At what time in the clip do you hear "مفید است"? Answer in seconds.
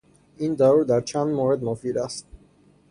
1.63-2.27